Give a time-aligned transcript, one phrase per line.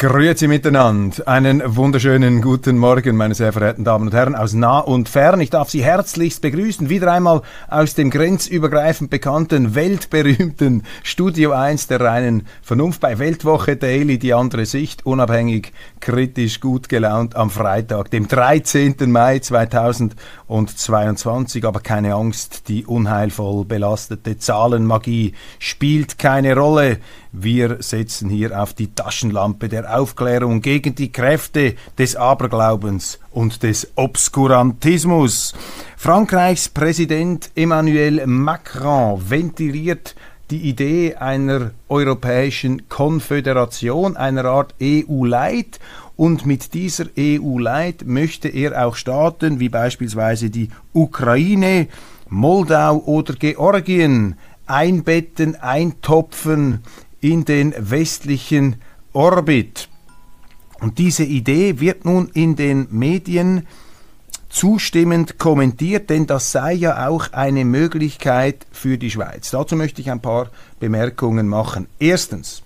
[0.00, 1.28] Grüezi miteinander.
[1.28, 5.42] Einen wunderschönen guten Morgen, meine sehr verehrten Damen und Herren aus nah und fern.
[5.42, 12.00] Ich darf Sie herzlichst begrüßen, wieder einmal aus dem grenzübergreifend bekannten, weltberühmten Studio 1 der
[12.00, 18.26] reinen Vernunft bei Weltwoche Daily, die andere Sicht, unabhängig, kritisch, gut gelaunt am Freitag, dem
[18.26, 18.96] 13.
[19.04, 21.66] Mai 2022.
[21.66, 27.00] Aber keine Angst, die unheilvoll belastete Zahlenmagie spielt keine Rolle.
[27.32, 33.92] Wir setzen hier auf die Taschenlampe der Aufklärung gegen die Kräfte des Aberglaubens und des
[33.94, 35.54] Obskurantismus.
[35.96, 40.16] Frankreichs Präsident Emmanuel Macron ventiliert
[40.50, 45.78] die Idee einer europäischen Konföderation, einer Art EU-Light.
[46.16, 51.86] Und mit dieser EU-Light möchte er auch Staaten wie beispielsweise die Ukraine,
[52.28, 54.34] Moldau oder Georgien
[54.66, 56.82] einbetten, eintopfen
[57.20, 58.76] in den westlichen
[59.12, 59.88] Orbit.
[60.80, 63.66] Und diese Idee wird nun in den Medien
[64.48, 69.50] zustimmend kommentiert, denn das sei ja auch eine Möglichkeit für die Schweiz.
[69.50, 70.50] Dazu möchte ich ein paar
[70.80, 71.86] Bemerkungen machen.
[71.98, 72.62] Erstens,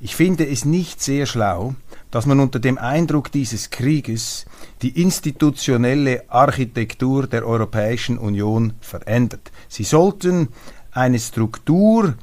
[0.00, 1.74] ich finde es nicht sehr schlau,
[2.10, 4.44] dass man unter dem Eindruck dieses Krieges
[4.82, 9.50] die institutionelle Architektur der Europäischen Union verändert.
[9.68, 10.48] Sie sollten
[10.90, 12.14] eine Struktur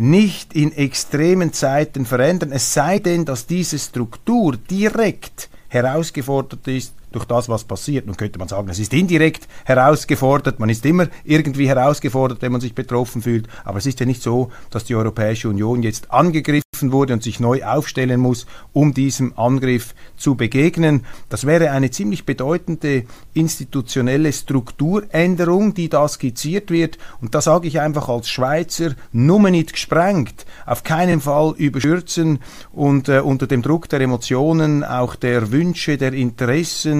[0.00, 7.24] nicht in extremen Zeiten verändern, es sei denn, dass diese Struktur direkt herausgefordert ist durch
[7.24, 8.06] das, was passiert.
[8.06, 12.60] Nun könnte man sagen, es ist indirekt herausgefordert, man ist immer irgendwie herausgefordert, wenn man
[12.60, 16.64] sich betroffen fühlt, aber es ist ja nicht so, dass die Europäische Union jetzt angegriffen
[16.80, 21.04] wurde und sich neu aufstellen muss, um diesem Angriff zu begegnen.
[21.28, 23.04] Das wäre eine ziemlich bedeutende
[23.34, 26.98] institutionelle Strukturänderung, die da skizziert wird.
[27.20, 32.38] Und da sage ich einfach als Schweizer, nummer nicht gesprengt, auf keinen Fall überschürzen
[32.72, 36.97] und äh, unter dem Druck der Emotionen, auch der Wünsche, der Interessen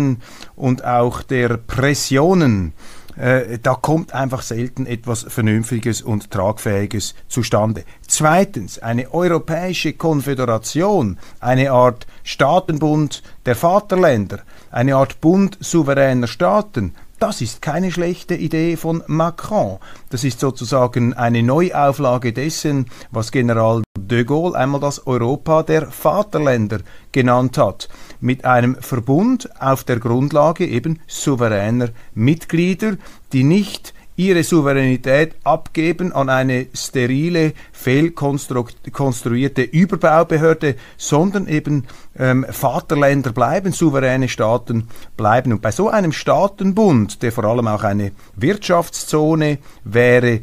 [0.56, 2.72] und auch der Pressionen
[3.18, 7.84] äh, da kommt einfach selten etwas Vernünftiges und Tragfähiges zustande.
[8.06, 17.40] Zweitens, eine europäische Konföderation, eine Art Staatenbund der Vaterländer, eine Art Bund souveräner Staaten, das
[17.40, 19.78] ist keine schlechte Idee von Macron.
[20.10, 26.80] Das ist sozusagen eine Neuauflage dessen, was General de Gaulle einmal das Europa der Vaterländer
[27.12, 27.88] genannt hat
[28.20, 32.96] mit einem Verbund auf der Grundlage eben souveräner Mitglieder,
[33.32, 41.86] die nicht ihre Souveränität abgeben an eine sterile, fehlkonstruierte Überbaubehörde, sondern eben
[42.18, 45.52] ähm, Vaterländer bleiben, souveräne Staaten bleiben.
[45.52, 50.40] Und bei so einem Staatenbund, der vor allem auch eine Wirtschaftszone wäre,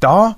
[0.00, 0.34] da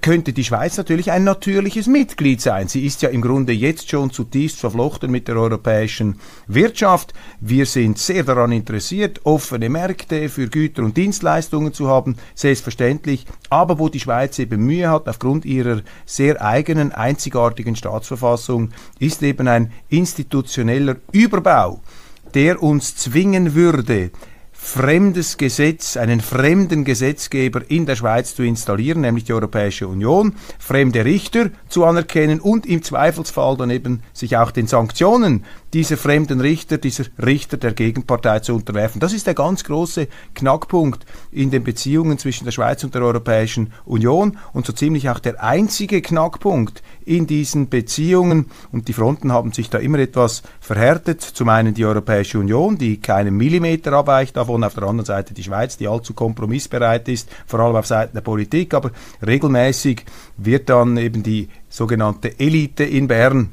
[0.00, 2.68] könnte die Schweiz natürlich ein natürliches Mitglied sein.
[2.68, 7.14] Sie ist ja im Grunde jetzt schon zutiefst verflochten mit der europäischen Wirtschaft.
[7.40, 13.26] Wir sind sehr daran interessiert, offene Märkte für Güter und Dienstleistungen zu haben, selbstverständlich.
[13.50, 19.48] Aber wo die Schweiz eben Mühe hat, aufgrund ihrer sehr eigenen, einzigartigen Staatsverfassung, ist eben
[19.48, 21.80] ein institutioneller Überbau,
[22.34, 24.10] der uns zwingen würde,
[24.64, 31.04] fremdes Gesetz, einen fremden Gesetzgeber in der Schweiz zu installieren, nämlich die Europäische Union, fremde
[31.04, 36.76] Richter zu anerkennen und im Zweifelsfall dann eben sich auch den Sanktionen dieser fremden Richter,
[36.76, 39.00] dieser Richter der Gegenpartei zu unterwerfen.
[39.00, 43.72] Das ist der ganz große Knackpunkt in den Beziehungen zwischen der Schweiz und der Europäischen
[43.86, 48.50] Union und so ziemlich auch der einzige Knackpunkt in diesen Beziehungen.
[48.70, 51.22] Und die Fronten haben sich da immer etwas verhärtet.
[51.22, 55.42] Zum einen die Europäische Union, die keinen Millimeter abweicht davon, auf der anderen Seite die
[55.42, 58.74] Schweiz, die allzu kompromissbereit ist, vor allem auf Seiten der Politik.
[58.74, 58.90] Aber
[59.26, 60.04] regelmäßig
[60.36, 63.50] wird dann eben die sogenannte Elite in Bern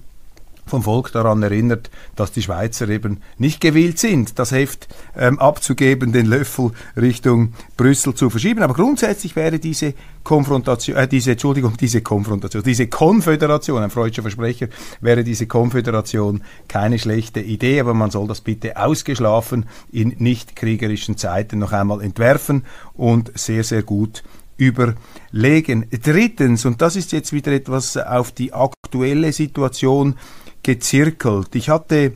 [0.69, 4.87] vom Volk daran erinnert, dass die Schweizer eben nicht gewillt sind, das Heft
[5.17, 8.63] ähm, abzugeben, den Löffel Richtung Brüssel zu verschieben.
[8.63, 9.93] Aber grundsätzlich wäre diese
[10.23, 14.67] Konfrontation, äh, diese, Entschuldigung, diese Konfrontation, diese Konföderation, ein freudscher Versprecher,
[15.01, 21.17] wäre diese Konföderation keine schlechte Idee, aber man soll das bitte ausgeschlafen in nicht kriegerischen
[21.17, 24.23] Zeiten noch einmal entwerfen und sehr, sehr gut
[24.59, 25.87] überlegen.
[25.89, 30.15] Drittens, und das ist jetzt wieder etwas auf die aktuelle Situation
[30.69, 31.55] gezirkelt.
[31.55, 32.13] Ich hatte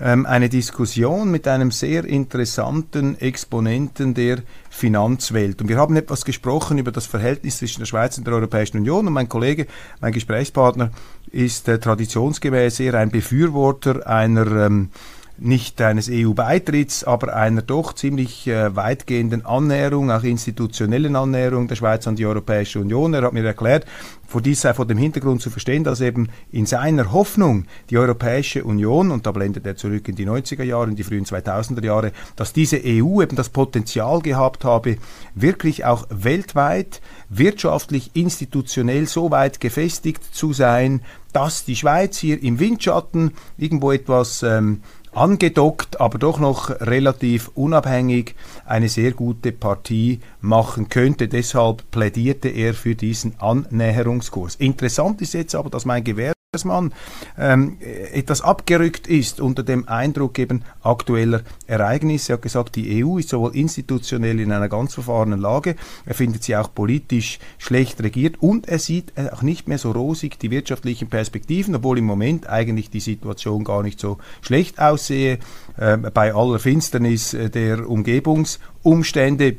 [0.00, 5.60] ähm, eine Diskussion mit einem sehr interessanten Exponenten der Finanzwelt.
[5.60, 9.08] Und wir haben etwas gesprochen über das Verhältnis zwischen der Schweiz und der Europäischen Union.
[9.08, 9.66] Und mein Kollege,
[10.00, 10.92] mein Gesprächspartner,
[11.32, 14.90] ist äh, traditionsgemäß eher ein Befürworter einer ähm,
[15.38, 22.06] nicht eines EU-Beitritts, aber einer doch ziemlich äh, weitgehenden Annäherung, auch institutionellen Annäherung der Schweiz
[22.06, 23.12] an die Europäische Union.
[23.14, 23.86] Er hat mir erklärt,
[24.26, 28.64] vor dies sei vor dem Hintergrund zu verstehen, dass eben in seiner Hoffnung die Europäische
[28.64, 32.12] Union, und da blendet er zurück in die 90er Jahre, in die frühen 2000er Jahre,
[32.34, 34.96] dass diese EU eben das Potenzial gehabt habe,
[35.34, 41.02] wirklich auch weltweit, wirtschaftlich, institutionell so weit gefestigt zu sein,
[41.32, 44.80] dass die Schweiz hier im Windschatten irgendwo etwas ähm,
[45.16, 48.34] angedockt, aber doch noch relativ unabhängig
[48.66, 51.28] eine sehr gute Partie machen könnte.
[51.28, 54.56] Deshalb plädierte er für diesen Annäherungskurs.
[54.56, 56.32] Interessant ist jetzt aber, dass mein Gewehr
[56.64, 56.92] man
[57.38, 57.76] ähm,
[58.12, 62.32] etwas abgerückt ist unter dem Eindruck eben aktueller Ereignisse.
[62.32, 66.44] Er hat gesagt, die EU ist sowohl institutionell in einer ganz verfahrenen Lage, er findet
[66.44, 71.08] sie auch politisch schlecht regiert und er sieht auch nicht mehr so rosig die wirtschaftlichen
[71.08, 75.38] Perspektiven, obwohl im Moment eigentlich die Situation gar nicht so schlecht aussehe,
[75.76, 79.56] äh, bei aller Finsternis äh, der Umgebungsumstände.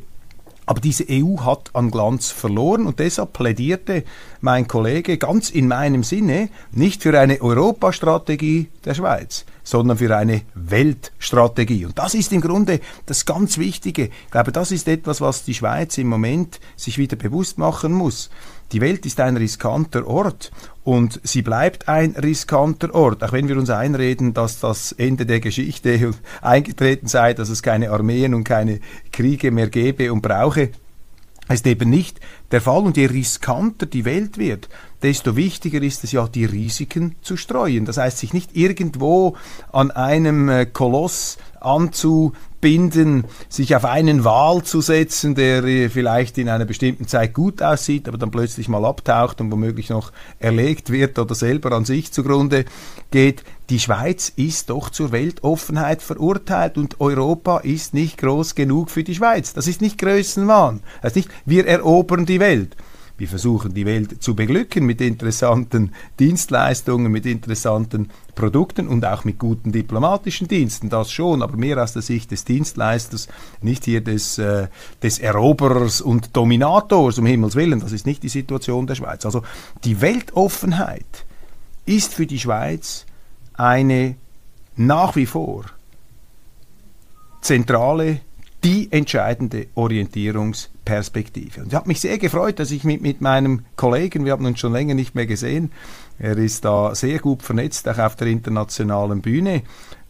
[0.68, 4.04] Aber diese EU hat an Glanz verloren und deshalb plädierte
[4.42, 10.44] mein Kollege ganz in meinem Sinne nicht für eine Europastrategie der Schweiz, sondern für eine
[10.56, 11.86] Weltstrategie.
[11.86, 14.06] Und das ist im Grunde das ganz Wichtige.
[14.06, 18.30] Ich glaube, das ist etwas, was die Schweiz im Moment sich wieder bewusst machen muss.
[18.72, 20.54] Die Welt ist ein riskanter Ort
[20.86, 25.42] und sie bleibt ein riskanter Ort, auch wenn wir uns einreden, dass das Ende der
[25.42, 28.80] Geschichte eingetreten sei, dass es keine Armeen und keine
[29.12, 30.70] Kriege mehr gäbe und brauche
[31.50, 32.20] ist eben nicht
[32.52, 32.84] der Fall.
[32.84, 34.70] Und je riskanter die Welt wird,
[35.02, 37.86] desto wichtiger ist es ja, die Risiken zu streuen.
[37.86, 39.36] Das heißt, sich nicht irgendwo
[39.72, 46.50] an einem äh, Koloss anzubinden, sich auf einen Wal zu setzen, der äh, vielleicht in
[46.50, 51.20] einer bestimmten Zeit gut aussieht, aber dann plötzlich mal abtaucht und womöglich noch erlegt wird
[51.20, 52.66] oder selber an sich zugrunde
[53.12, 53.44] geht.
[53.70, 59.16] Die Schweiz ist doch zur Weltoffenheit verurteilt und Europa ist nicht groß genug für die
[59.16, 59.54] Schweiz.
[59.54, 60.82] Das ist nicht Größenwahn.
[61.02, 62.76] Das ist nicht, wir erobern die Welt.
[63.18, 69.40] Wir versuchen die Welt zu beglücken mit interessanten Dienstleistungen, mit interessanten Produkten und auch mit
[69.40, 73.28] guten diplomatischen Diensten, das schon, aber mehr aus der Sicht des Dienstleisters,
[73.62, 74.68] nicht hier des, äh,
[75.02, 77.80] des Eroberers und Dominators, um Himmels Willen.
[77.80, 79.26] Das ist nicht die Situation der Schweiz.
[79.26, 79.42] Also
[79.84, 81.26] die Weltoffenheit
[81.88, 83.06] ist für die Schweiz
[83.54, 84.16] eine
[84.76, 85.66] nach wie vor
[87.42, 88.20] zentrale
[88.68, 91.62] die entscheidende Orientierungsperspektive.
[91.62, 94.60] Und ich habe mich sehr gefreut, dass ich mit, mit meinem Kollegen, wir haben uns
[94.60, 95.72] schon länger nicht mehr gesehen,
[96.20, 99.62] er ist da sehr gut vernetzt, auch auf der internationalen Bühne,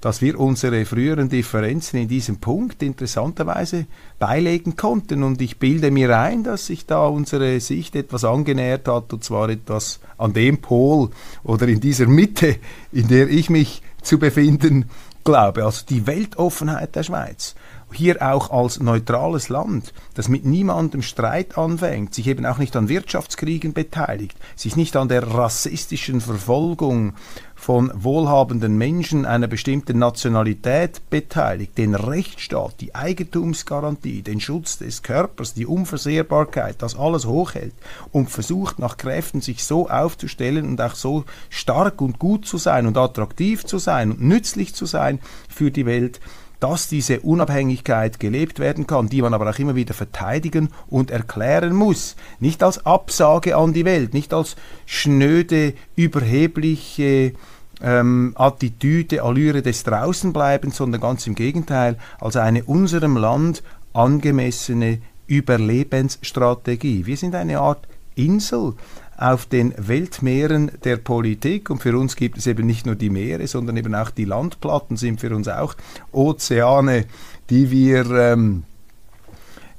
[0.02, 3.86] dass wir unsere früheren Differenzen in diesem Punkt interessanterweise
[4.18, 5.22] beilegen konnten.
[5.22, 9.50] Und ich bilde mir ein, dass sich da unsere Sicht etwas angenähert hat, und zwar
[9.50, 11.12] etwas an dem Pol
[11.44, 12.56] oder in dieser Mitte,
[12.92, 14.86] in der ich mich zu befinden
[15.24, 15.66] glaube.
[15.66, 17.54] Also die Weltoffenheit der Schweiz
[17.92, 22.90] hier auch als neutrales Land, das mit niemandem Streit anfängt, sich eben auch nicht an
[22.90, 27.14] Wirtschaftskriegen beteiligt, sich nicht an der rassistischen Verfolgung
[27.56, 35.54] von wohlhabenden Menschen einer bestimmten Nationalität beteiligt, den Rechtsstaat, die Eigentumsgarantie, den Schutz des Körpers,
[35.54, 37.74] die Unversehrbarkeit, das alles hochhält
[38.12, 42.86] und versucht nach Kräften sich so aufzustellen und auch so stark und gut zu sein
[42.86, 46.20] und attraktiv zu sein und nützlich zu sein für die Welt,
[46.60, 51.74] dass diese Unabhängigkeit gelebt werden kann, die man aber auch immer wieder verteidigen und erklären
[51.74, 52.16] muss.
[52.40, 57.34] Nicht als Absage an die Welt, nicht als schnöde, überhebliche
[57.82, 63.62] ähm, Attitüde, Allüre des Draußenbleibens, sondern ganz im Gegenteil, als eine unserem Land
[63.94, 67.06] angemessene Überlebensstrategie.
[67.06, 68.74] Wir sind eine Art Insel,
[69.18, 71.70] auf den Weltmeeren der Politik.
[71.70, 74.96] Und für uns gibt es eben nicht nur die Meere, sondern eben auch die Landplatten
[74.96, 75.76] sind für uns auch
[76.12, 77.06] Ozeane,
[77.50, 78.64] die wir ähm,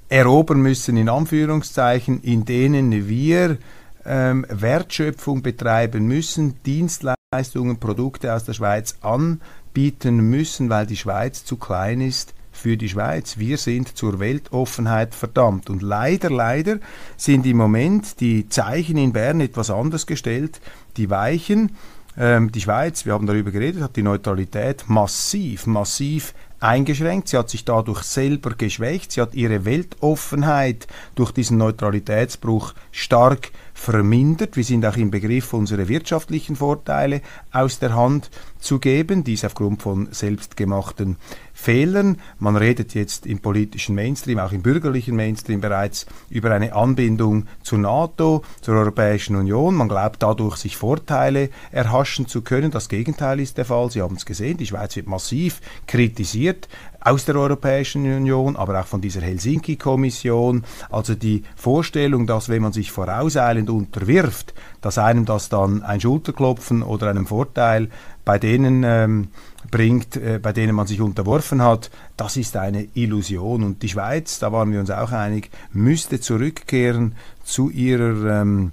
[0.09, 3.59] erobern müssen, in Anführungszeichen, in denen wir
[4.04, 11.45] ähm, Wertschöpfung betreiben müssen, Dienstleistungen Dienstleistungen, Produkte aus der Schweiz anbieten müssen, weil die Schweiz
[11.45, 13.38] zu klein ist für die Schweiz.
[13.38, 15.71] Wir sind zur Weltoffenheit verdammt.
[15.71, 16.79] Und leider, leider
[17.17, 20.61] sind im Moment die Zeichen in Bern etwas anders gestellt.
[20.97, 21.77] Die weichen.
[22.19, 27.29] Ähm, die Schweiz, wir haben darüber geredet, hat die Neutralität massiv, massiv eingeschränkt.
[27.29, 29.12] Sie hat sich dadurch selber geschwächt.
[29.12, 34.56] Sie hat ihre Weltoffenheit durch diesen Neutralitätsbruch stark vermindert.
[34.56, 39.82] Wir sind auch im Begriff, unsere wirtschaftlichen Vorteile aus der Hand zu geben, dies aufgrund
[39.82, 41.16] von selbstgemachten
[41.54, 42.18] Fehlern.
[42.38, 47.78] Man redet jetzt im politischen Mainstream, auch im bürgerlichen Mainstream bereits über eine Anbindung zur
[47.78, 49.76] NATO, zur Europäischen Union.
[49.76, 52.70] Man glaubt dadurch, sich Vorteile erhaschen zu können.
[52.70, 53.90] Das Gegenteil ist der Fall.
[53.90, 56.68] Sie haben es gesehen, die Schweiz wird massiv kritisiert
[57.09, 60.65] aus der Europäischen Union, aber auch von dieser Helsinki-Kommission.
[60.91, 66.83] Also die Vorstellung, dass wenn man sich vorauseilend unterwirft, dass einem das dann ein Schulterklopfen
[66.83, 67.88] oder einen Vorteil
[68.25, 69.29] bei denen ähm,
[69.71, 73.65] bringt, äh, bei denen man sich unterworfen hat, das ist eine Illusion.
[73.65, 78.73] Und die Schweiz, da waren wir uns auch einig, müsste zurückkehren zu ihrer ähm,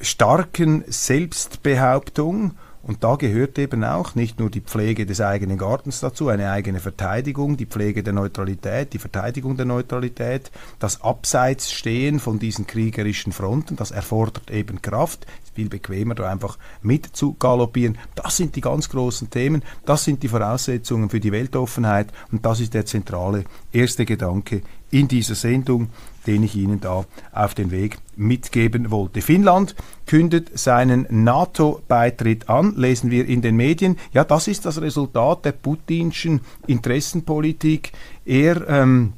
[0.00, 6.28] starken Selbstbehauptung und da gehört eben auch nicht nur die Pflege des eigenen Gartens dazu,
[6.28, 12.66] eine eigene Verteidigung, die Pflege der Neutralität, die Verteidigung der Neutralität, das Abseitsstehen von diesen
[12.66, 17.98] kriegerischen Fronten, das erfordert eben Kraft, ist viel bequemer, da einfach mit zu galoppieren.
[18.16, 22.58] Das sind die ganz großen Themen, das sind die Voraussetzungen für die Weltoffenheit und das
[22.58, 25.88] ist der zentrale erste Gedanke in dieser Sendung,
[26.26, 29.22] den ich Ihnen da auf den Weg mitgeben wollte.
[29.22, 29.74] Finnland
[30.06, 33.98] kündet seinen NATO-Beitritt an, lesen wir in den Medien.
[34.12, 37.92] Ja, das ist das Resultat der putinschen Interessenpolitik.
[38.24, 39.14] Er ähm,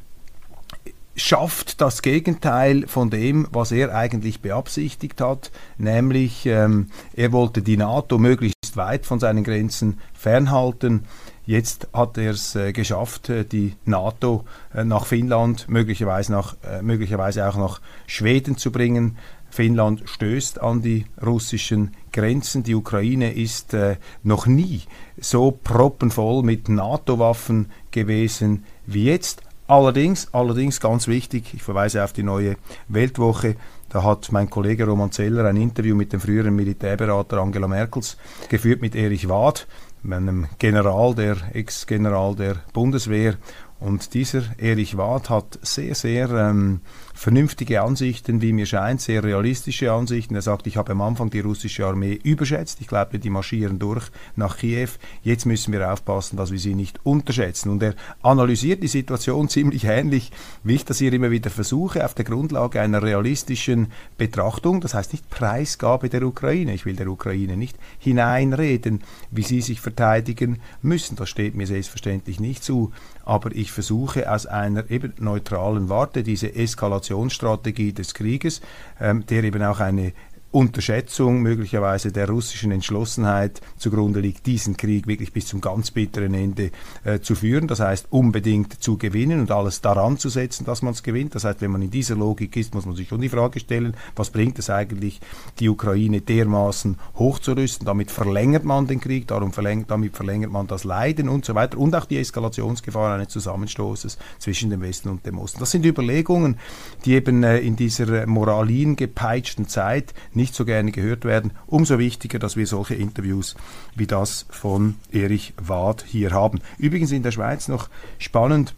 [1.16, 7.76] schafft das Gegenteil von dem, was er eigentlich beabsichtigt hat, nämlich ähm, er wollte die
[7.76, 11.04] NATO möglichst weit von seinen Grenzen fernhalten.
[11.46, 16.80] Jetzt hat er es äh, geschafft, äh, die NATO äh, nach Finnland, möglicherweise, nach, äh,
[16.80, 19.18] möglicherweise auch nach Schweden zu bringen.
[19.50, 22.62] Finnland stößt an die russischen Grenzen.
[22.62, 24.82] Die Ukraine ist äh, noch nie
[25.18, 29.42] so proppenvoll mit NATO-Waffen gewesen wie jetzt.
[29.66, 32.56] Allerdings, allerdings ganz wichtig, ich verweise auf die neue
[32.88, 33.56] Weltwoche,
[33.94, 38.16] da hat mein Kollege Roman Zeller ein Interview mit dem früheren Militärberater Angela Merkels
[38.48, 39.68] geführt mit Erich Wad
[40.10, 43.36] einem General, der Ex-General der Bundeswehr.
[43.78, 46.80] Und dieser Erich Wad hat sehr, sehr ähm,
[47.14, 50.34] vernünftige Ansichten, wie mir scheint, sehr realistische Ansichten.
[50.34, 52.80] Er sagt, ich habe am Anfang die russische Armee überschätzt.
[52.80, 54.88] Ich glaube, die marschieren durch nach Kiew.
[55.22, 57.70] Jetzt müssen wir aufpassen, dass wir sie nicht unterschätzen.
[57.70, 60.32] Und er analysiert die Situation ziemlich ähnlich,
[60.64, 64.80] wie ich das hier immer wieder versuche, auf der Grundlage einer realistischen Betrachtung.
[64.80, 66.74] Das heißt nicht Preisgabe der Ukraine.
[66.74, 71.14] Ich will der Ukraine nicht hineinreden, wie sie sich verteidigen müssen.
[71.14, 72.92] Das steht mir selbstverständlich nicht zu.
[73.24, 78.60] Aber ich versuche aus einer eben neutralen Warte diese Eskalation Eskalationsstrategie des Krieges,
[79.00, 80.12] ähm, der eben auch eine
[80.54, 86.70] Unterschätzung möglicherweise der russischen Entschlossenheit zugrunde liegt, diesen Krieg wirklich bis zum ganz bitteren Ende
[87.02, 87.66] äh, zu führen.
[87.66, 91.34] Das heißt, unbedingt zu gewinnen und alles daran zu setzen, dass man es gewinnt.
[91.34, 93.96] Das heißt, wenn man in dieser Logik ist, muss man sich schon die Frage stellen,
[94.14, 95.20] was bringt es eigentlich,
[95.58, 97.84] die Ukraine dermaßen hochzurüsten?
[97.84, 101.78] Damit verlängert man den Krieg, darum verlängert, damit verlängert man das Leiden und so weiter
[101.78, 105.58] und auch die Eskalationsgefahr eines Zusammenstoßes zwischen dem Westen und dem Osten.
[105.58, 106.58] Das sind Überlegungen,
[107.04, 111.52] die eben äh, in dieser moralin gepeitschten Zeit nicht nicht so gerne gehört werden.
[111.66, 113.56] Umso wichtiger, dass wir solche Interviews
[113.96, 116.60] wie das von Erich Wad hier haben.
[116.76, 118.74] Übrigens in der Schweiz noch spannend,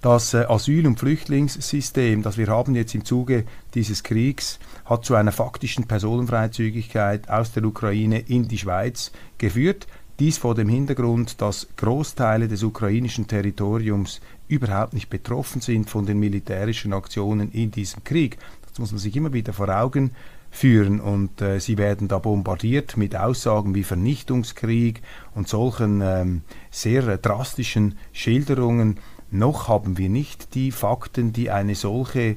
[0.00, 3.44] das äh, Asyl- und Flüchtlingssystem, das wir haben jetzt im Zuge
[3.74, 9.86] dieses Kriegs, hat zu einer faktischen Personenfreizügigkeit aus der Ukraine in die Schweiz geführt.
[10.18, 16.18] Dies vor dem Hintergrund, dass Großteile des ukrainischen Territoriums überhaupt nicht betroffen sind von den
[16.18, 18.38] militärischen Aktionen in diesem Krieg.
[18.68, 20.10] Das muss man sich immer wieder vor Augen
[20.56, 25.02] führen und äh, sie werden da bombardiert mit Aussagen wie Vernichtungskrieg
[25.34, 28.98] und solchen ähm, sehr äh, drastischen Schilderungen.
[29.30, 32.36] Noch haben wir nicht die Fakten, die eine solche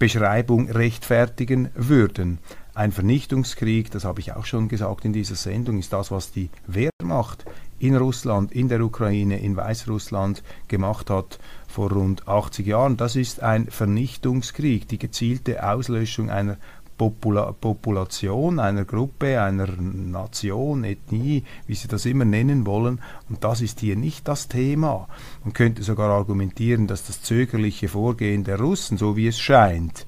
[0.00, 2.38] Beschreibung rechtfertigen würden.
[2.74, 6.50] Ein Vernichtungskrieg, das habe ich auch schon gesagt in dieser Sendung, ist das, was die
[6.66, 7.44] Wehrmacht
[7.78, 12.96] in Russland, in der Ukraine, in Weißrussland gemacht hat vor rund 80 Jahren.
[12.96, 16.56] Das ist ein Vernichtungskrieg, die gezielte Auslöschung einer
[16.96, 23.00] Popula Population, einer Gruppe, einer Nation, Ethnie, wie Sie das immer nennen wollen.
[23.28, 25.08] Und das ist hier nicht das Thema.
[25.42, 30.06] Man könnte sogar argumentieren, dass das zögerliche Vorgehen der Russen, so wie es scheint,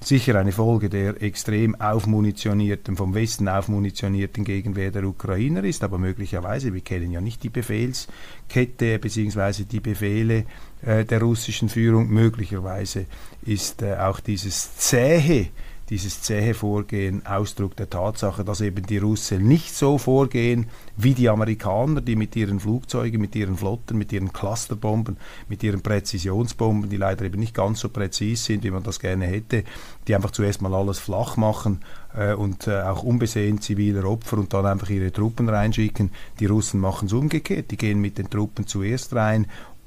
[0.00, 6.74] sicher eine Folge der extrem aufmunitionierten, vom Westen aufmunitionierten Gegenwehr der Ukrainer ist, aber möglicherweise,
[6.74, 9.64] wir kennen ja nicht die Befehlskette bzw.
[9.64, 10.44] die Befehle
[10.82, 13.06] äh, der russischen Führung, möglicherweise
[13.44, 15.48] ist äh, auch dieses zähe
[15.90, 20.66] dieses zähe Vorgehen Ausdruck der Tatsache, dass eben die Russen nicht so vorgehen
[20.96, 25.16] wie die Amerikaner, die mit ihren Flugzeugen, mit ihren Flotten, mit ihren Clusterbomben,
[25.48, 29.26] mit ihren Präzisionsbomben, die leider eben nicht ganz so präzis sind, wie man das gerne
[29.26, 29.64] hätte,
[30.08, 31.80] die einfach zuerst mal alles flach machen
[32.16, 36.10] äh, und äh, auch unbesehen ziviler Opfer und dann einfach ihre Truppen reinschicken.
[36.40, 39.46] Die Russen machen es umgekehrt, die gehen mit den Truppen zuerst rein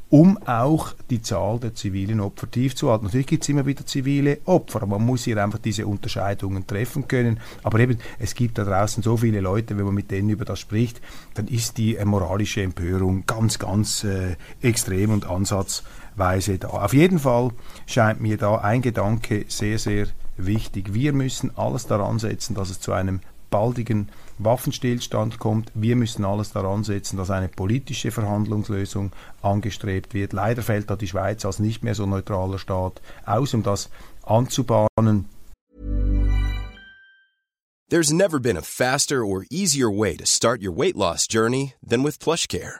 [0.10, 3.06] um auch die Zahl der zivilen Opfer tief zu halten.
[3.06, 7.08] Natürlich gibt es immer wieder zivile Opfer, aber man muss hier einfach diese Unterscheidungen treffen
[7.08, 7.40] können.
[7.62, 10.60] Aber eben, es gibt da draußen so viele Leute, wenn man mit denen über das
[10.60, 11.00] spricht,
[11.36, 16.70] dann ist die äh, moralische Empörung ganz, ganz äh, extrem und ansatzweise da.
[16.70, 17.52] Auf jeden Fall
[17.86, 20.94] scheint mir da ein Gedanke sehr, sehr wichtig.
[20.94, 25.72] Wir müssen alles daran setzen, dass es zu einem baldigen Waffenstillstand kommt.
[25.74, 30.34] Wir müssen alles daran setzen, dass eine politische Verhandlungslösung angestrebt wird.
[30.34, 33.90] Leider fällt da die Schweiz als nicht mehr so neutraler Staat aus, um das
[34.24, 35.26] anzubahnen.
[37.90, 42.04] There's never been a faster or easier way to start your weight loss journey than
[42.04, 42.80] with PlushCare.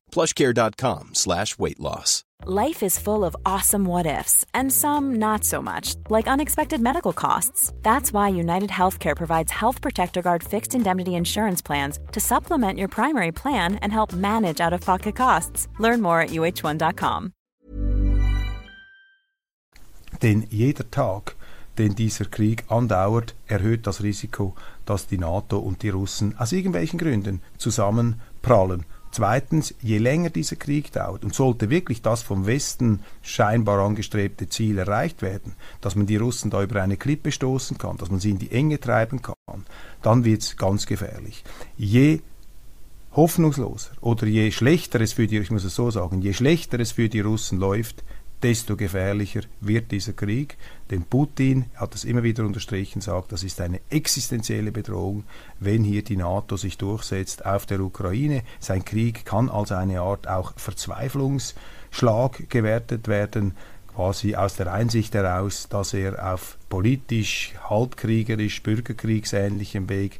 [0.11, 2.23] Plushcare.com slash weight loss.
[2.45, 7.13] Life is full of awesome what ifs and some not so much, like unexpected medical
[7.13, 7.71] costs.
[7.83, 12.87] That's why United Healthcare provides Health Protector Guard fixed indemnity insurance plans to supplement your
[12.87, 15.67] primary plan and help manage out of pocket costs.
[15.79, 17.33] Learn more at uh1.com.
[20.21, 21.35] Denn jeder Tag,
[21.77, 26.97] den dieser Krieg andauert, erhöht das Risiko, dass die NATO und die Russen aus irgendwelchen
[26.99, 28.85] Gründen zusammenprallen.
[29.11, 34.77] Zweitens, je länger dieser Krieg dauert und sollte wirklich das vom Westen scheinbar angestrebte Ziel
[34.77, 38.31] erreicht werden, dass man die Russen da über eine Klippe stoßen kann, dass man sie
[38.31, 39.65] in die Enge treiben kann,
[40.01, 41.43] dann wird es ganz gefährlich.
[41.77, 42.21] Je
[43.13, 46.93] hoffnungsloser oder je schlechter es für die, ich muss es so sagen, je schlechter es
[46.93, 48.03] für die Russen läuft,
[48.43, 50.57] desto gefährlicher wird dieser Krieg.
[50.89, 55.23] Denn Putin hat es immer wieder unterstrichen, sagt, das ist eine existenzielle Bedrohung,
[55.59, 58.43] wenn hier die NATO sich durchsetzt auf der Ukraine.
[58.59, 63.53] Sein Krieg kann als eine Art auch Verzweiflungsschlag gewertet werden
[63.95, 70.19] quasi aus der Einsicht heraus, dass er auf politisch, halbkriegerisch, bürgerkriegsähnlichem Weg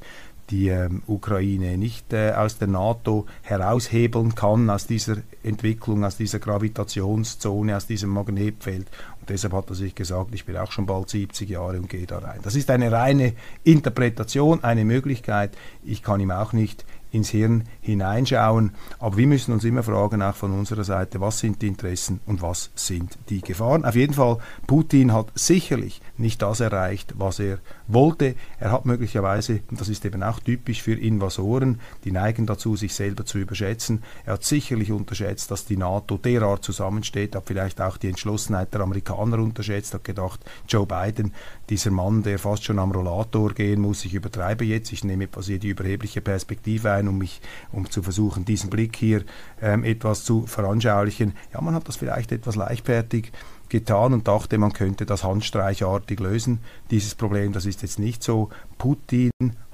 [0.52, 6.40] die ähm, Ukraine nicht äh, aus der NATO heraushebeln kann, aus dieser Entwicklung, aus dieser
[6.40, 8.88] Gravitationszone, aus diesem Magnetfeld.
[9.20, 12.06] Und deshalb hat er sich gesagt, ich bin auch schon bald 70 Jahre und gehe
[12.06, 12.40] da rein.
[12.44, 13.34] Das ist eine reine
[13.64, 15.56] Interpretation, eine Möglichkeit.
[15.84, 18.72] Ich kann ihm auch nicht ins Hirn hineinschauen.
[19.00, 22.42] Aber wir müssen uns immer fragen, auch von unserer Seite, was sind die Interessen und
[22.42, 23.86] was sind die Gefahren.
[23.86, 28.36] Auf jeden Fall, Putin hat sicherlich nicht das erreicht, was er wollte.
[28.60, 32.94] Er hat möglicherweise, und das ist eben auch typisch für Invasoren, die neigen dazu, sich
[32.94, 37.98] selber zu überschätzen, er hat sicherlich unterschätzt, dass die NATO derart zusammensteht, hat vielleicht auch
[37.98, 41.34] die Entschlossenheit der Amerikaner unterschätzt, hat gedacht, Joe Biden,
[41.70, 45.48] dieser Mann, der fast schon am Rollator gehen muss, ich übertreibe jetzt, ich nehme etwas
[45.48, 49.24] hier die überhebliche Perspektive ein, um mich, um zu versuchen, diesen Blick hier
[49.62, 51.34] ähm, etwas zu veranschaulichen.
[51.54, 53.32] Ja, man hat das vielleicht etwas leichtfertig
[53.72, 56.60] getan und dachte, man könnte das handstreichartig lösen.
[56.92, 58.50] Dieses Problem, das ist jetzt nicht so.
[58.78, 59.32] Putin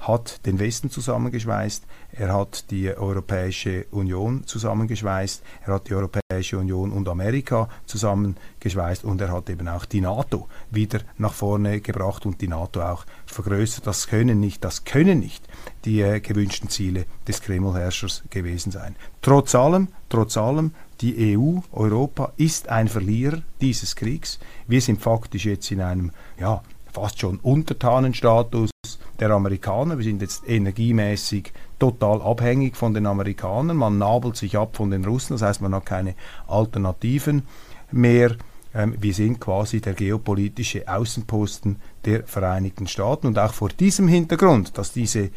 [0.08, 6.90] hat den Westen zusammengeschweißt, er hat die Europäische Union zusammengeschweißt, er hat die Europäische Union
[6.90, 12.40] und Amerika zusammengeschweißt und er hat eben auch die NATO wieder nach vorne gebracht und
[12.40, 13.86] die NATO auch vergrößert.
[13.86, 15.46] Das können nicht, das können nicht
[15.84, 18.96] die äh, gewünschten Ziele des Kreml-Herrschers gewesen sein.
[19.20, 24.38] Trotz allem, trotz allem die EU, Europa, ist ein Verlierer dieses Kriegs.
[24.66, 28.70] Wir sind faktisch jetzt in einem, ja, fast schon Untertanenstatus
[29.20, 29.98] der Amerikaner.
[29.98, 33.76] Wir sind jetzt energiemäßig total abhängig von den Amerikanern.
[33.76, 36.14] Man nabelt sich ab von den Russen, das heißt, man hat keine
[36.46, 37.42] Alternativen
[37.90, 38.36] mehr.
[38.74, 43.26] Ähm, wir sind quasi der geopolitische Außenposten der Vereinigten Staaten.
[43.26, 45.30] Und auch vor diesem Hintergrund, dass diese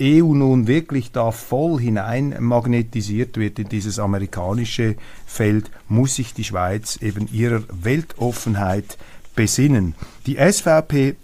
[0.00, 4.94] EU nun wirklich da voll hinein magnetisiert wird in dieses amerikanische
[5.26, 8.96] Feld, muss sich die Schweiz eben ihrer Weltoffenheit
[9.34, 9.94] besinnen.
[10.26, 11.16] Die SVP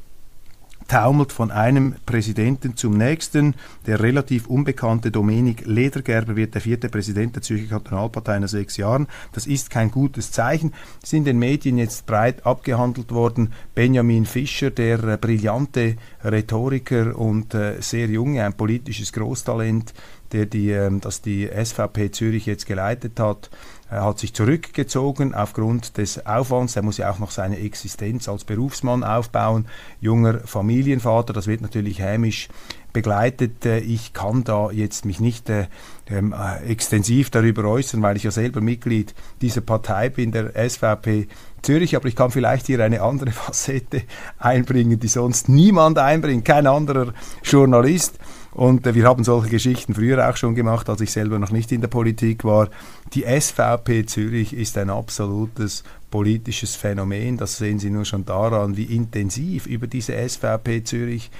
[0.89, 3.55] taumelt von einem Präsidenten zum nächsten.
[3.87, 9.09] Der relativ unbekannte Dominik Ledergerber wird der vierte Präsident der Zürcher Kantonalpartei nach sechs Jahren.
[9.33, 10.73] Das ist kein gutes Zeichen.
[11.03, 13.53] Es ist in den Medien jetzt breit abgehandelt worden.
[13.75, 19.95] Benjamin Fischer, der äh, brillante Rhetoriker und äh, sehr junge, ein politisches Großtalent,
[20.33, 23.51] der die, äh, das die SVP Zürich jetzt geleitet hat,
[23.95, 26.75] er hat sich zurückgezogen aufgrund des Aufwands.
[26.75, 29.67] Er muss ja auch noch seine Existenz als Berufsmann aufbauen.
[30.01, 32.49] Junger Familienvater, das wird natürlich hämisch
[32.95, 33.67] begleitet.
[33.67, 35.67] Äh, ich kann da jetzt mich nicht äh,
[36.09, 41.29] ähm, äh, extensiv darüber äußern, weil ich ja selber Mitglied dieser Partei bin, der SVP
[41.61, 44.03] Zürich, aber ich kann vielleicht hier eine andere Facette
[44.39, 48.19] einbringen, die sonst niemand einbringt, kein anderer Journalist.
[48.53, 51.73] Und äh, wir haben solche Geschichten früher auch schon gemacht, als ich selber noch nicht
[51.73, 52.69] in der Politik war.
[53.13, 57.37] Die SVP Zürich ist ein absolutes politisches Phänomen.
[57.37, 61.31] Das sehen Sie nur schon daran, wie intensiv über diese SVP Zürich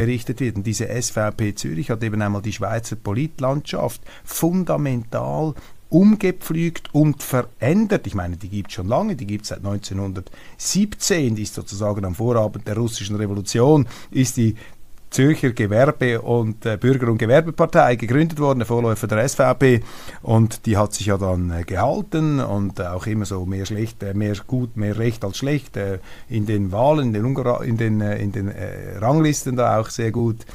[0.00, 0.56] berichtet wird.
[0.56, 5.54] Und diese SVP Zürich hat eben einmal die Schweizer Politlandschaft fundamental
[5.90, 8.06] umgepflügt und verändert.
[8.06, 12.06] Ich meine, die gibt es schon lange, die gibt es seit 1917, die ist sozusagen
[12.06, 14.54] am Vorabend der russischen Revolution, ist die
[15.10, 19.82] Zürcher Gewerbe- und äh, Bürger- und Gewerbepartei gegründet worden, der Vorläufer der SVP.
[20.22, 24.02] Und die hat sich ja dann äh, gehalten und äh, auch immer so mehr schlecht,
[24.02, 27.76] äh, mehr gut, mehr recht als schlecht äh, in den Wahlen, in den, Ungar in
[27.76, 28.52] den, in den
[28.98, 30.46] Ranglisten da auch sehr gut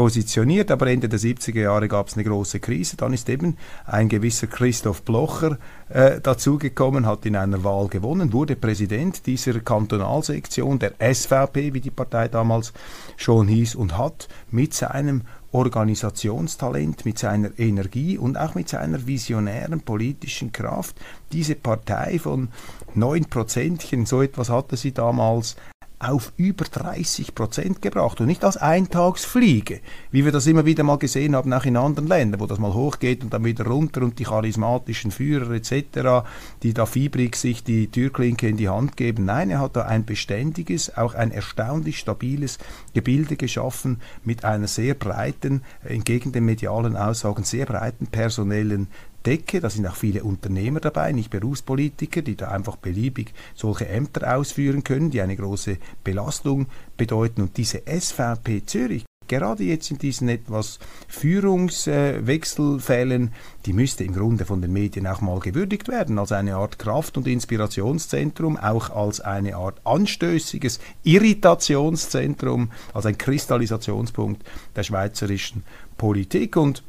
[0.00, 2.96] positioniert, aber Ende der 70er Jahre gab es eine große Krise.
[2.96, 5.58] Dann ist eben ein gewisser Christoph Blocher
[5.90, 11.90] äh, dazugekommen, hat in einer Wahl gewonnen, wurde Präsident dieser Kantonalsektion der SVP, wie die
[11.90, 12.72] Partei damals
[13.18, 15.20] schon hieß, und hat mit seinem
[15.52, 20.96] Organisationstalent, mit seiner Energie und auch mit seiner visionären politischen Kraft
[21.30, 22.48] diese Partei von
[22.94, 25.56] neun Prozentchen, so etwas hatte sie damals,
[26.00, 30.96] auf über 30 Prozent gebracht und nicht als Eintagsfliege, wie wir das immer wieder mal
[30.96, 34.18] gesehen haben, auch in anderen Ländern, wo das mal hochgeht und dann wieder runter und
[34.18, 36.26] die charismatischen Führer etc.,
[36.62, 39.26] die da fiebrig sich die Türklinke in die Hand geben.
[39.26, 42.58] Nein, er hat da ein beständiges, auch ein erstaunlich stabiles
[42.94, 48.88] Gebilde geschaffen mit einer sehr breiten, entgegen den medialen Aussagen, sehr breiten personellen
[49.26, 49.60] decke.
[49.60, 54.84] Da sind auch viele Unternehmer dabei, nicht Berufspolitiker, die da einfach beliebig solche Ämter ausführen
[54.84, 57.42] können, die eine große Belastung bedeuten.
[57.42, 60.78] Und diese SVP Zürich, gerade jetzt in diesen etwas
[61.08, 63.32] Führungswechselfällen,
[63.64, 67.16] die müsste im Grunde von den Medien auch mal gewürdigt werden, als eine Art Kraft-
[67.16, 74.42] und Inspirationszentrum, auch als eine Art anstößiges Irritationszentrum, als ein Kristallisationspunkt
[74.74, 75.62] der schweizerischen
[75.96, 76.56] Politik.
[76.56, 76.82] Und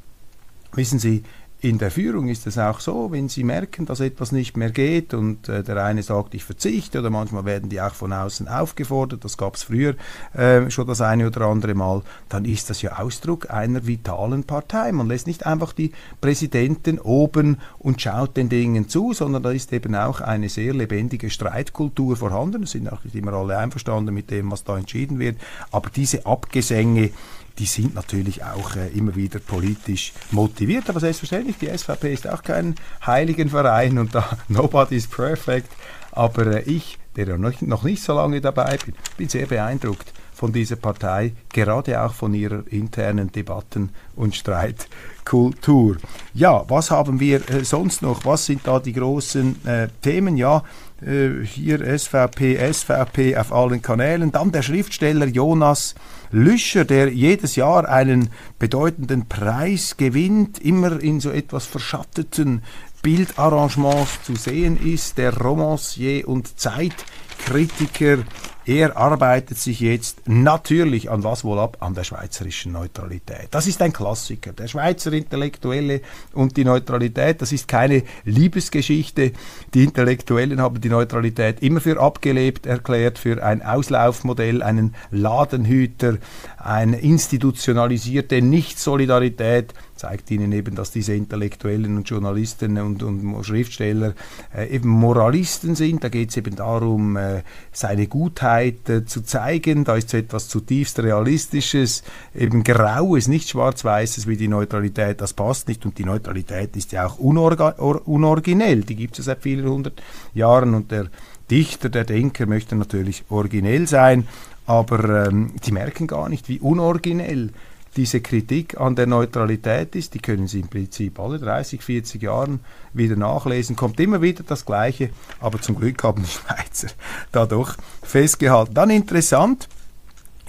[0.74, 1.22] wissen Sie,
[1.64, 5.14] in der Führung ist es auch so, wenn sie merken, dass etwas nicht mehr geht
[5.14, 9.24] und äh, der eine sagt, ich verzichte oder manchmal werden die auch von außen aufgefordert,
[9.24, 9.94] das gab es früher
[10.34, 14.92] äh, schon das eine oder andere Mal, dann ist das ja Ausdruck einer vitalen Partei.
[14.92, 19.72] Man lässt nicht einfach die Präsidenten oben und schaut den Dingen zu, sondern da ist
[19.72, 22.64] eben auch eine sehr lebendige Streitkultur vorhanden.
[22.64, 25.38] Es sind auch nicht immer alle einverstanden mit dem, was da entschieden wird,
[25.72, 27.12] aber diese Abgesänge,
[27.60, 30.90] die sind natürlich auch äh, immer wieder politisch motiviert.
[30.90, 35.70] Aber selbstverständlich, die SVP ist auch kein heiligen Verein und da nobody is perfect.
[36.12, 40.76] Aber äh, ich, der noch nicht so lange dabei bin, bin sehr beeindruckt von dieser
[40.76, 45.98] Partei, gerade auch von ihrer internen Debatten- und Streitkultur.
[46.34, 48.26] Ja, was haben wir äh, sonst noch?
[48.26, 50.38] Was sind da die großen äh, Themen?
[50.38, 50.64] Ja,
[51.00, 54.32] äh, hier SVP, SVP auf allen Kanälen.
[54.32, 55.94] Dann der Schriftsteller Jonas
[56.32, 62.64] Lüscher, der jedes Jahr einen bedeutenden Preis gewinnt, immer in so etwas verschatteten
[63.04, 68.24] Bildarrangements zu sehen ist, der Romancier und Zeitkritiker
[68.72, 71.78] er arbeitet sich jetzt natürlich an was wohl ab?
[71.82, 73.50] An der schweizerischen Neutralität.
[73.52, 74.54] Das ist ein Klassiker.
[74.54, 76.00] Der Schweizer Intellektuelle
[76.34, 79.34] und die Neutralität, das ist keine Liebesgeschichte.
[79.74, 86.18] Die Intellektuellen haben die Neutralität immer für abgelebt erklärt, für ein Auslaufmodell, einen Ladenhüter,
[86.58, 94.14] eine institutionalisierte Nicht-Solidarität zeigt ihnen eben, dass diese Intellektuellen und Journalisten und, und Schriftsteller
[94.56, 96.04] äh, eben Moralisten sind.
[96.04, 99.84] Da geht es eben darum, äh, seine Gutheit äh, zu zeigen.
[99.84, 105.22] Da ist so etwas zutiefst Realistisches, eben Graues, nicht Schwarz-Weißes wie die Neutralität.
[105.22, 105.86] Das passt nicht.
[105.86, 108.82] Und die Neutralität ist ja auch unoriginell.
[108.82, 110.02] Die gibt es ja seit vielen hundert
[110.34, 110.74] Jahren.
[110.74, 111.08] Und der
[111.52, 114.28] Dichter, der Denker möchte natürlich originell sein.
[114.66, 117.52] Aber ähm, die merken gar nicht, wie unoriginell
[117.98, 122.62] diese Kritik an der Neutralität ist, die können Sie im Prinzip alle 30, 40 Jahren
[122.94, 126.88] wieder nachlesen, kommt immer wieder das Gleiche, aber zum Glück haben die Schweizer
[127.32, 128.74] da doch festgehalten.
[128.74, 129.68] Dann interessant,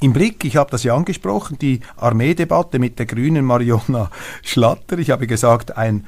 [0.03, 0.45] im Blick.
[0.45, 4.11] Ich habe das ja angesprochen, die Armeedebatte mit der grünen Mariona
[4.43, 4.99] Schlatter.
[4.99, 6.05] Ich habe gesagt, ein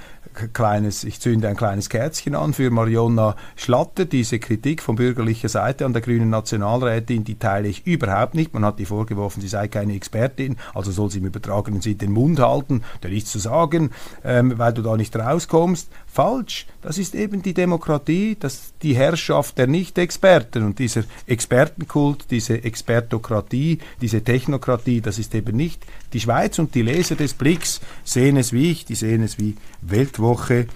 [0.52, 4.04] kleines, ich zünde ein kleines Kerzchen an für Mariona Schlatter.
[4.04, 8.52] Diese Kritik von bürgerlicher Seite an der grünen Nationalrätin, die teile ich überhaupt nicht.
[8.52, 12.12] Man hat ihr vorgeworfen, sie sei keine Expertin, also soll sie im übertragenen Sinn den
[12.12, 13.90] Mund halten, da nichts zu sagen,
[14.24, 15.88] ähm, weil du da nicht rauskommst.
[16.14, 16.66] Falsch.
[16.80, 23.80] Das ist eben die Demokratie, das die Herrschaft der Nicht-Experten und dieser Expertenkult, diese Expertokratie,
[24.00, 28.52] diese Technokratie, das ist eben nicht die Schweiz und die Leser des Blicks sehen es
[28.52, 30.68] wie ich, die sehen es wie Weltwoche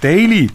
[0.00, 0.48] Daily.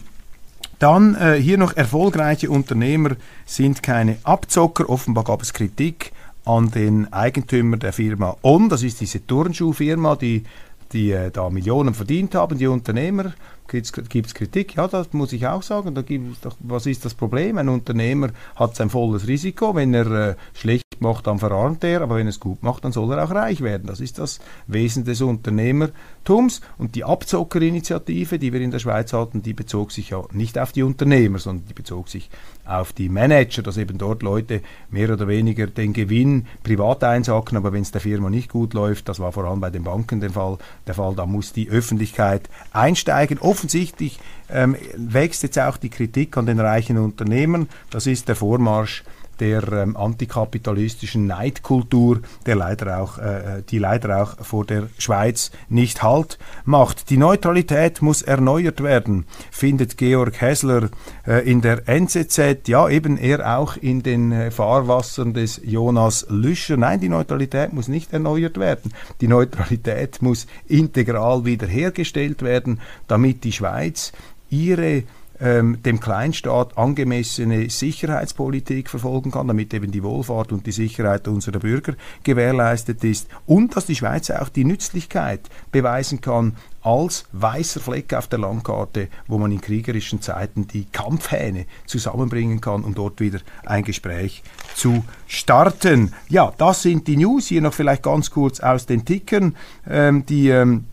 [0.80, 4.90] Dann äh, hier noch erfolgreiche Unternehmer sind keine Abzocker.
[4.90, 6.14] Offenbar gab es Kritik
[6.46, 8.70] an den Eigentümer der Firma On.
[8.70, 10.46] Das ist diese Turnschuhfirma, die,
[10.94, 13.34] die äh, da Millionen verdient haben, die Unternehmer
[13.68, 14.76] gibt es Kritik?
[14.76, 15.94] Ja, das muss ich auch sagen.
[15.94, 17.58] Da gibt's doch, was ist das Problem?
[17.58, 19.76] Ein Unternehmer hat sein volles Risiko.
[19.76, 22.92] Wenn er äh, schlecht macht, dann verarmt er, aber wenn er es gut macht, dann
[22.92, 23.88] soll er auch reich werden.
[23.88, 26.62] Das ist das Wesen des Unternehmertums.
[26.78, 30.72] Und die Abzockerinitiative, die wir in der Schweiz hatten, die bezog sich ja nicht auf
[30.72, 32.30] die Unternehmer, sondern die bezog sich
[32.66, 37.74] auf die Manager, dass eben dort Leute mehr oder weniger den Gewinn privat einsacken, aber
[37.74, 40.30] wenn es der Firma nicht gut läuft, das war vor allem bei den Banken der
[40.30, 43.40] Fall, der Fall da muss die Öffentlichkeit einsteigen.
[43.40, 47.68] Offensichtlich ähm, wächst jetzt auch die Kritik an den reichen Unternehmern.
[47.90, 49.04] Das ist der Vormarsch
[49.40, 56.04] der ähm, antikapitalistischen Neidkultur, der leider auch, äh, die leider auch vor der Schweiz nicht
[56.04, 57.10] Halt macht.
[57.10, 60.90] Die Neutralität muss erneuert werden, findet Georg Hessler
[61.28, 66.78] äh, in der NZZ, ja eben er auch in den äh, Fahrwassern des Jonas Lüscher.
[66.78, 68.94] Nein, die Neutralität muss nicht erneuert werden.
[69.22, 74.12] Die Neutralität muss integral wiederhergestellt werden, damit die Schweiz
[74.50, 75.04] ihre
[75.42, 81.60] ähm, dem Kleinstaat angemessene Sicherheitspolitik verfolgen kann, damit eben die Wohlfahrt und die Sicherheit unserer
[81.60, 88.14] Bürger gewährleistet ist und dass die Schweiz auch die Nützlichkeit beweisen kann als weißer Fleck
[88.14, 93.40] auf der Landkarte, wo man in kriegerischen Zeiten die Kampfhähne zusammenbringen kann, um dort wieder
[93.66, 94.44] ein Gespräch
[94.76, 96.14] zu starten.
[96.30, 97.48] Ja, das sind die News.
[97.48, 99.56] Hier noch vielleicht ganz kurz aus den Tickern.
[99.88, 100.86] Ähm, die ähm,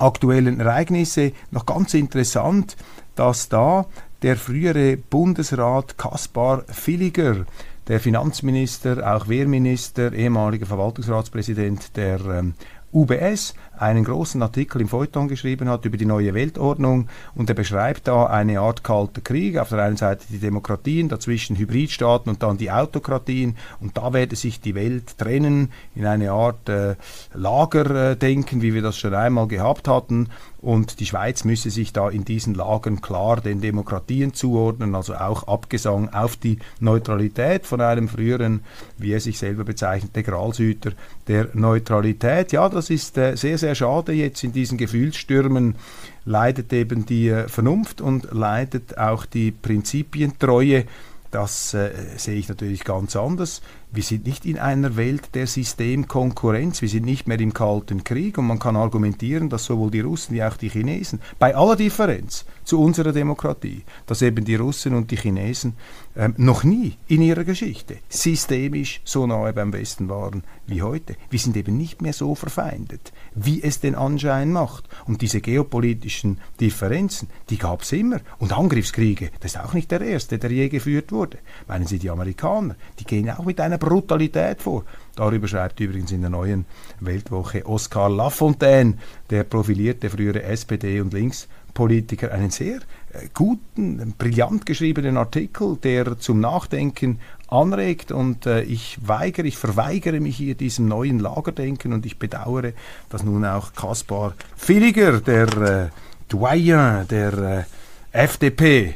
[0.00, 1.32] aktuellen Ereignisse.
[1.50, 2.76] Noch ganz interessant
[3.20, 3.84] dass da
[4.22, 7.44] der frühere Bundesrat Kaspar Villiger,
[7.86, 12.54] der Finanzminister, auch Wehrminister, ehemaliger Verwaltungsratspräsident der ähm,
[12.92, 17.08] UBS einen großen Artikel im Feuilleton geschrieben hat über die neue Weltordnung.
[17.34, 19.58] Und er beschreibt da eine Art kalter Krieg.
[19.58, 23.56] Auf der einen Seite die Demokratien, dazwischen Hybridstaaten und dann die Autokratien.
[23.80, 26.96] Und da werde sich die Welt trennen in eine Art äh,
[27.34, 30.30] Lagerdenken, wie wir das schon einmal gehabt hatten
[30.60, 35.48] und die Schweiz müsse sich da in diesen Lagern klar den Demokratien zuordnen, also auch
[35.48, 38.60] Abgesang auf die Neutralität von einem früheren,
[38.98, 40.92] wie er sich selber bezeichnet, Gralshüter
[41.28, 42.52] der Neutralität.
[42.52, 44.12] Ja, das ist äh, sehr, sehr schade.
[44.12, 45.76] Jetzt in diesen Gefühlsstürmen
[46.24, 50.84] leidet eben die äh, Vernunft und leidet auch die Prinzipientreue.
[51.30, 53.62] Das äh, sehe ich natürlich ganz anders.
[53.92, 58.38] Wir sind nicht in einer Welt der Systemkonkurrenz, wir sind nicht mehr im Kalten Krieg
[58.38, 62.44] und man kann argumentieren, dass sowohl die Russen wie auch die Chinesen, bei aller Differenz
[62.62, 65.74] zu unserer Demokratie, dass eben die Russen und die Chinesen
[66.14, 71.16] ähm, noch nie in ihrer Geschichte systemisch so nahe beim Westen waren wie heute.
[71.28, 74.88] Wir sind eben nicht mehr so verfeindet, wie es den Anschein macht.
[75.06, 78.20] Und diese geopolitischen Differenzen, die gab es immer.
[78.38, 81.38] Und Angriffskriege, das ist auch nicht der erste, der je geführt wurde.
[81.66, 84.84] Meinen Sie die Amerikaner, die gehen auch mit einer Brutalität vor.
[85.16, 86.64] Darüber schreibt übrigens in der neuen
[87.00, 88.94] Weltwoche Oskar Lafontaine,
[89.28, 92.76] der profilierte frühere SPD- und Linkspolitiker, einen sehr
[93.12, 100.20] äh, guten, brillant geschriebenen Artikel, der zum Nachdenken anregt und äh, ich weigere, ich verweigere
[100.20, 102.72] mich hier diesem neuen Lagerdenken und ich bedauere,
[103.08, 105.88] dass nun auch Kaspar Villiger, der äh,
[106.28, 107.64] Doyen der äh,
[108.12, 108.94] FDP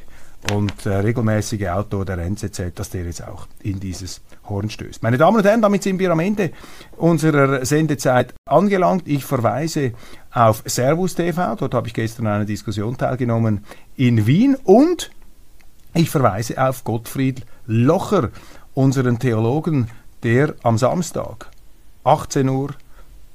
[0.52, 5.02] und äh, regelmäßige Autor der NZZ, dass der jetzt auch in dieses Horn stößt.
[5.02, 6.50] Meine Damen und Herren, damit sind wir am Ende
[6.96, 9.04] unserer Sendezeit angelangt.
[9.06, 9.92] Ich verweise
[10.32, 13.64] auf Servus TV, dort habe ich gestern an einer Diskussion teilgenommen
[13.96, 15.10] in Wien und
[15.94, 18.30] ich verweise auf Gottfried Locher,
[18.74, 19.88] unseren Theologen,
[20.22, 21.48] der am Samstag
[22.02, 22.74] 18 Uhr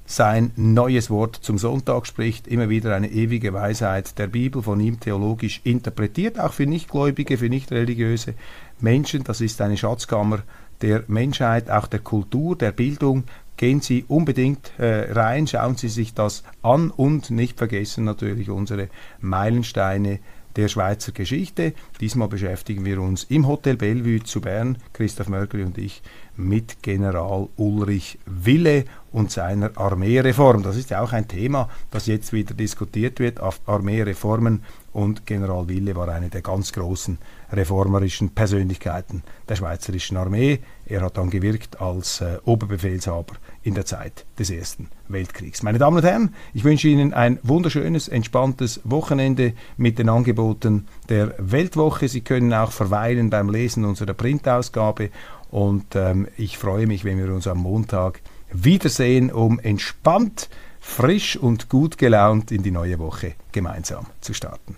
[0.10, 5.00] sein neues Wort zum Sonntag spricht, immer wieder eine ewige Weisheit der Bibel von ihm
[5.00, 8.34] theologisch interpretiert, auch für Nichtgläubige, für nicht religiöse
[8.80, 9.24] Menschen.
[9.24, 10.39] Das ist eine Schatzkammer
[10.82, 13.26] der Menschheit, auch der Kultur, der Bildung.
[13.56, 18.89] Gehen Sie unbedingt äh, rein, schauen Sie sich das an und nicht vergessen natürlich unsere
[19.22, 20.19] Meilensteine
[20.55, 21.73] der Schweizer Geschichte.
[21.99, 26.01] Diesmal beschäftigen wir uns im Hotel Bellevue zu Bern, Christoph Mörgeli und ich,
[26.35, 30.63] mit General Ulrich Wille und seiner Armeereform.
[30.63, 33.39] Das ist ja auch ein Thema, das jetzt wieder diskutiert wird.
[33.65, 37.17] Armeereformen und General Wille war eine der ganz großen
[37.51, 40.59] reformerischen Persönlichkeiten der Schweizerischen Armee.
[40.85, 45.63] Er hat dann gewirkt als äh, Oberbefehlshaber in der Zeit des Ersten Weltkriegs.
[45.63, 51.34] Meine Damen und Herren, ich wünsche Ihnen ein wunderschönes, entspanntes Wochenende mit den Angeboten der
[51.38, 52.08] Weltwoche.
[52.08, 55.10] Sie können auch verweilen beim Lesen unserer Printausgabe
[55.52, 61.69] und ähm, ich freue mich, wenn wir uns am Montag wiedersehen, um entspannt, frisch und
[61.69, 64.78] gut gelaunt in die neue Woche gemeinsam zu starten.